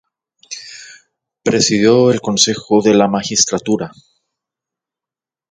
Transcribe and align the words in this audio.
Presidió 1.43 2.09
el 2.09 2.21
Consejo 2.21 2.81
de 2.81 2.95
la 2.95 3.07
Magistratura. 3.07 3.91